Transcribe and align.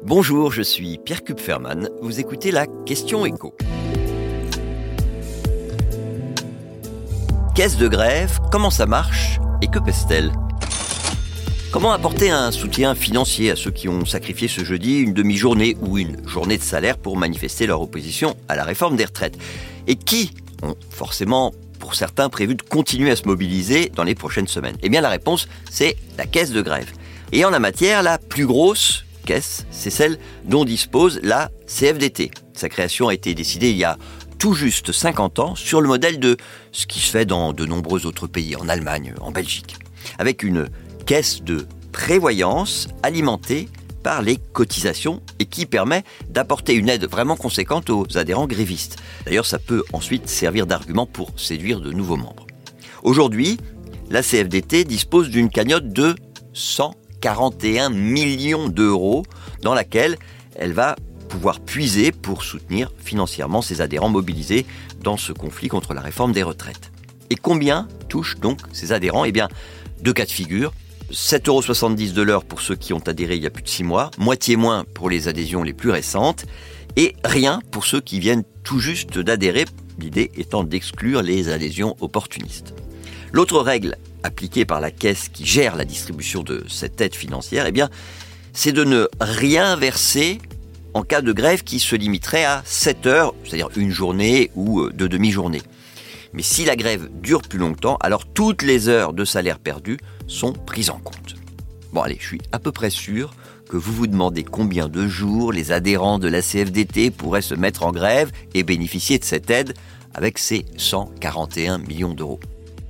Bonjour, 0.00 0.50
je 0.50 0.62
suis 0.62 0.98
Pierre 0.98 1.22
Kupferman. 1.22 1.88
Vous 2.00 2.18
écoutez 2.18 2.50
la 2.50 2.66
Question 2.86 3.24
Écho. 3.24 3.54
Caisse 7.54 7.76
de 7.76 7.86
grève, 7.86 8.40
comment 8.50 8.70
ça 8.70 8.86
marche 8.86 9.38
et 9.60 9.68
que 9.68 9.78
pèse-t-elle? 9.78 10.32
Comment 11.70 11.92
apporter 11.92 12.30
un 12.30 12.50
soutien 12.50 12.94
financier 12.94 13.50
à 13.50 13.56
ceux 13.56 13.70
qui 13.70 13.88
ont 13.88 14.04
sacrifié 14.04 14.48
ce 14.48 14.64
jeudi 14.64 14.98
une 14.98 15.12
demi-journée 15.12 15.76
ou 15.80 15.98
une 15.98 16.26
journée 16.26 16.58
de 16.58 16.62
salaire 16.62 16.98
pour 16.98 17.16
manifester 17.16 17.66
leur 17.66 17.80
opposition 17.80 18.34
à 18.48 18.56
la 18.56 18.64
réforme 18.64 18.96
des 18.96 19.04
retraites? 19.04 19.38
Et 19.86 19.94
qui 19.94 20.32
ont 20.62 20.74
forcément, 20.90 21.52
pour 21.78 21.94
certains, 21.94 22.28
prévu 22.28 22.56
de 22.56 22.62
continuer 22.62 23.10
à 23.10 23.16
se 23.16 23.28
mobiliser 23.28 23.92
dans 23.94 24.04
les 24.04 24.16
prochaines 24.16 24.48
semaines? 24.48 24.76
Eh 24.82 24.88
bien 24.88 25.00
la 25.00 25.10
réponse, 25.10 25.48
c'est 25.70 25.96
la 26.18 26.26
caisse 26.26 26.50
de 26.50 26.62
grève. 26.62 26.90
Et 27.30 27.44
en 27.44 27.50
la 27.50 27.60
matière, 27.60 28.02
la 28.02 28.18
plus 28.18 28.46
grosse 28.46 29.04
caisse, 29.22 29.66
c'est 29.70 29.90
celle 29.90 30.18
dont 30.44 30.64
dispose 30.64 31.20
la 31.22 31.50
CFDT. 31.66 32.30
Sa 32.54 32.68
création 32.68 33.08
a 33.08 33.14
été 33.14 33.34
décidée 33.34 33.70
il 33.70 33.76
y 33.76 33.84
a 33.84 33.96
tout 34.38 34.54
juste 34.54 34.92
50 34.92 35.38
ans 35.38 35.54
sur 35.54 35.80
le 35.80 35.88
modèle 35.88 36.18
de 36.18 36.36
ce 36.72 36.86
qui 36.86 37.00
se 37.00 37.10
fait 37.10 37.24
dans 37.24 37.52
de 37.52 37.64
nombreux 37.64 38.06
autres 38.06 38.26
pays, 38.26 38.56
en 38.56 38.68
Allemagne, 38.68 39.14
en 39.20 39.30
Belgique, 39.30 39.76
avec 40.18 40.42
une 40.42 40.68
caisse 41.06 41.42
de 41.42 41.66
prévoyance 41.92 42.88
alimentée 43.02 43.68
par 44.02 44.22
les 44.22 44.38
cotisations 44.52 45.22
et 45.38 45.44
qui 45.44 45.66
permet 45.66 46.02
d'apporter 46.28 46.74
une 46.74 46.88
aide 46.88 47.04
vraiment 47.04 47.36
conséquente 47.36 47.88
aux 47.90 48.06
adhérents 48.16 48.46
grévistes. 48.46 48.96
D'ailleurs, 49.26 49.46
ça 49.46 49.58
peut 49.58 49.84
ensuite 49.92 50.28
servir 50.28 50.66
d'argument 50.66 51.06
pour 51.06 51.30
séduire 51.36 51.80
de 51.80 51.92
nouveaux 51.92 52.16
membres. 52.16 52.46
Aujourd'hui, 53.02 53.58
la 54.10 54.22
CFDT 54.22 54.84
dispose 54.84 55.30
d'une 55.30 55.50
cagnotte 55.50 55.92
de 55.92 56.16
141 57.22 57.90
millions 57.90 58.68
d'euros 58.68 59.24
dans 59.62 59.74
laquelle 59.74 60.16
elle 60.56 60.72
va 60.72 60.96
pouvoir 61.28 61.60
puiser 61.60 62.10
pour 62.10 62.42
soutenir 62.42 62.92
financièrement 62.98 63.62
ses 63.62 63.80
adhérents 63.80 64.08
mobilisés 64.08 64.66
dans 65.02 65.16
ce 65.16 65.32
conflit 65.32 65.68
contre 65.68 65.94
la 65.94 66.00
réforme 66.00 66.32
des 66.32 66.42
retraites. 66.42 66.90
Et 67.30 67.36
combien 67.36 67.88
touchent 68.08 68.38
donc 68.38 68.58
ces 68.72 68.92
adhérents? 68.92 69.24
Eh 69.24 69.32
bien, 69.32 69.48
deux 70.02 70.12
cas 70.12 70.26
de 70.26 70.30
figure. 70.30 70.72
7,70 71.10 72.06
euros 72.06 72.14
de 72.14 72.22
l'heure 72.22 72.44
pour 72.44 72.60
ceux 72.60 72.74
qui 72.74 72.92
ont 72.92 73.02
adhéré 73.06 73.36
il 73.36 73.42
y 73.42 73.46
a 73.46 73.50
plus 73.50 73.62
de 73.62 73.68
6 73.68 73.84
mois, 73.84 74.10
moitié 74.18 74.56
moins 74.56 74.84
pour 74.94 75.08
les 75.08 75.28
adhésions 75.28 75.62
les 75.62 75.74
plus 75.74 75.90
récentes, 75.90 76.46
et 76.96 77.14
rien 77.24 77.60
pour 77.70 77.84
ceux 77.84 78.00
qui 78.00 78.18
viennent 78.18 78.44
tout 78.64 78.78
juste 78.78 79.18
d'adhérer, 79.18 79.66
l'idée 79.98 80.30
étant 80.36 80.64
d'exclure 80.64 81.22
les 81.22 81.50
adhésions 81.50 81.96
opportunistes. 82.00 82.74
L'autre 83.32 83.60
règle 83.60 83.96
appliquée 84.22 84.64
par 84.64 84.80
la 84.80 84.90
caisse 84.90 85.28
qui 85.28 85.46
gère 85.46 85.76
la 85.76 85.84
distribution 85.84 86.42
de 86.42 86.64
cette 86.68 87.00
aide 87.00 87.14
financière, 87.14 87.66
eh 87.66 87.82
c'est 88.52 88.72
de 88.72 88.84
ne 88.84 89.08
rien 89.20 89.76
verser 89.76 90.38
en 90.94 91.02
cas 91.02 91.22
de 91.22 91.32
grève 91.32 91.62
qui 91.62 91.78
se 91.78 91.96
limiterait 91.96 92.44
à 92.44 92.62
7 92.64 93.06
heures, 93.06 93.34
c'est-à-dire 93.44 93.70
une 93.76 93.90
journée 93.90 94.50
ou 94.54 94.80
euh, 94.80 94.92
deux 94.92 95.08
demi-journées. 95.08 95.62
Mais 96.34 96.42
si 96.42 96.64
la 96.64 96.76
grève 96.76 97.08
dure 97.22 97.42
plus 97.42 97.58
longtemps, 97.58 97.96
alors 98.00 98.26
toutes 98.26 98.62
les 98.62 98.88
heures 98.88 99.12
de 99.12 99.24
salaire 99.24 99.58
perdues 99.58 99.98
sont 100.26 100.52
prises 100.52 100.90
en 100.90 100.98
compte. 100.98 101.36
Bon 101.92 102.02
allez, 102.02 102.16
je 102.20 102.26
suis 102.26 102.40
à 102.52 102.58
peu 102.58 102.72
près 102.72 102.90
sûr 102.90 103.34
que 103.68 103.76
vous 103.76 103.92
vous 103.92 104.06
demandez 104.06 104.44
combien 104.44 104.88
de 104.88 105.06
jours 105.06 105.52
les 105.52 105.72
adhérents 105.72 106.18
de 106.18 106.28
la 106.28 106.42
CFDT 106.42 107.10
pourraient 107.10 107.42
se 107.42 107.54
mettre 107.54 107.84
en 107.84 107.92
grève 107.92 108.30
et 108.54 108.62
bénéficier 108.62 109.18
de 109.18 109.24
cette 109.24 109.50
aide 109.50 109.74
avec 110.14 110.38
ces 110.38 110.66
141 110.76 111.78
millions 111.78 112.14
d'euros. 112.14 112.40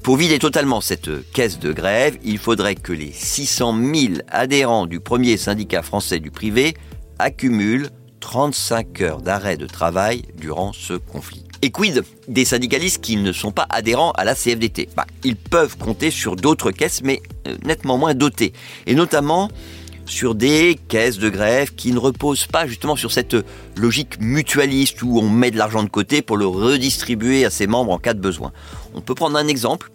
Pour 0.02 0.16
vider 0.16 0.40
totalement 0.40 0.80
cette 0.80 1.30
caisse 1.32 1.60
de 1.60 1.72
grève, 1.72 2.18
il 2.24 2.38
faudrait 2.38 2.74
que 2.74 2.92
les 2.92 3.12
600 3.12 3.76
000 3.94 4.14
adhérents 4.26 4.86
du 4.86 4.98
premier 4.98 5.36
syndicat 5.36 5.82
français 5.82 6.18
du 6.18 6.32
privé 6.32 6.74
accumulent 7.20 7.88
35 8.18 9.00
heures 9.00 9.22
d'arrêt 9.22 9.56
de 9.56 9.66
travail 9.68 10.22
durant 10.36 10.72
ce 10.72 10.94
conflit. 10.94 11.44
Et 11.62 11.70
quid 11.70 12.02
des 12.26 12.44
syndicalistes 12.44 13.00
qui 13.00 13.14
ne 13.16 13.30
sont 13.30 13.52
pas 13.52 13.66
adhérents 13.70 14.10
à 14.12 14.24
la 14.24 14.34
CFDT 14.34 14.88
bah, 14.96 15.06
Ils 15.22 15.36
peuvent 15.36 15.78
compter 15.78 16.10
sur 16.10 16.34
d'autres 16.34 16.72
caisses, 16.72 17.02
mais 17.04 17.22
euh, 17.46 17.56
nettement 17.64 17.96
moins 17.96 18.14
dotées. 18.14 18.52
Et 18.86 18.96
notamment 18.96 19.50
sur 20.12 20.34
des 20.34 20.78
caisses 20.88 21.18
de 21.18 21.30
grève 21.30 21.74
qui 21.74 21.90
ne 21.90 21.98
reposent 21.98 22.46
pas 22.46 22.66
justement 22.66 22.96
sur 22.96 23.10
cette 23.10 23.34
logique 23.76 24.20
mutualiste 24.20 25.02
où 25.02 25.18
on 25.18 25.28
met 25.30 25.50
de 25.50 25.56
l'argent 25.56 25.82
de 25.82 25.88
côté 25.88 26.20
pour 26.20 26.36
le 26.36 26.46
redistribuer 26.46 27.46
à 27.46 27.50
ses 27.50 27.66
membres 27.66 27.92
en 27.92 27.98
cas 27.98 28.12
de 28.12 28.20
besoin. 28.20 28.52
On 28.94 29.00
peut 29.00 29.14
prendre 29.14 29.38
un 29.38 29.48
exemple, 29.48 29.90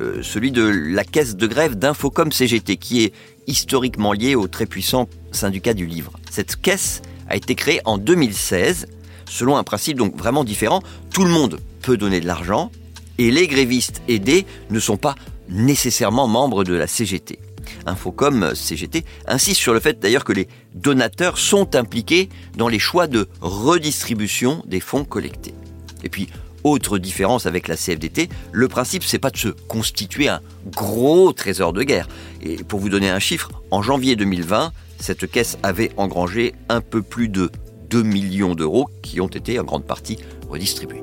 euh, 0.00 0.22
celui 0.22 0.50
de 0.50 0.64
la 0.64 1.04
caisse 1.04 1.36
de 1.36 1.46
grève 1.46 1.76
d'Infocom 1.76 2.32
CGT, 2.32 2.78
qui 2.78 3.04
est 3.04 3.12
historiquement 3.46 4.12
liée 4.12 4.34
au 4.34 4.48
très 4.48 4.66
puissant 4.66 5.08
syndicat 5.30 5.72
du 5.72 5.86
livre. 5.86 6.12
Cette 6.30 6.56
caisse 6.56 7.00
a 7.28 7.36
été 7.36 7.54
créée 7.54 7.80
en 7.84 7.96
2016 7.96 8.88
selon 9.30 9.56
un 9.56 9.62
principe 9.62 9.96
donc 9.96 10.16
vraiment 10.16 10.42
différent. 10.42 10.82
Tout 11.14 11.22
le 11.22 11.30
monde 11.30 11.60
peut 11.82 11.96
donner 11.96 12.20
de 12.20 12.26
l'argent 12.26 12.72
et 13.18 13.30
les 13.30 13.46
grévistes 13.46 14.02
aidés 14.08 14.46
ne 14.70 14.80
sont 14.80 14.96
pas 14.96 15.14
nécessairement 15.48 16.26
membres 16.26 16.64
de 16.64 16.74
la 16.74 16.88
CGT. 16.88 17.38
Infocom 17.86 18.54
CGT 18.54 19.04
insiste 19.26 19.60
sur 19.60 19.72
le 19.72 19.80
fait 19.80 19.98
d'ailleurs 19.98 20.24
que 20.24 20.32
les 20.32 20.48
donateurs 20.74 21.38
sont 21.38 21.76
impliqués 21.76 22.28
dans 22.56 22.68
les 22.68 22.78
choix 22.78 23.06
de 23.06 23.28
redistribution 23.40 24.62
des 24.66 24.80
fonds 24.80 25.04
collectés. 25.04 25.54
Et 26.02 26.08
puis, 26.08 26.28
autre 26.64 26.98
différence 26.98 27.46
avec 27.46 27.68
la 27.68 27.76
CFDT, 27.76 28.28
le 28.52 28.68
principe 28.68 29.02
c'est 29.02 29.18
pas 29.18 29.30
de 29.30 29.38
se 29.38 29.48
constituer 29.48 30.28
un 30.28 30.40
gros 30.66 31.32
trésor 31.32 31.72
de 31.72 31.82
guerre. 31.82 32.08
Et 32.42 32.62
pour 32.64 32.80
vous 32.80 32.88
donner 32.88 33.10
un 33.10 33.18
chiffre, 33.18 33.50
en 33.70 33.82
janvier 33.82 34.16
2020, 34.16 34.72
cette 34.98 35.30
caisse 35.30 35.58
avait 35.62 35.90
engrangé 35.96 36.54
un 36.68 36.80
peu 36.80 37.02
plus 37.02 37.28
de 37.28 37.50
2 37.88 38.02
millions 38.02 38.54
d'euros 38.54 38.88
qui 39.02 39.20
ont 39.20 39.28
été 39.28 39.58
en 39.58 39.64
grande 39.64 39.84
partie 39.84 40.18
redistribués. 40.48 41.02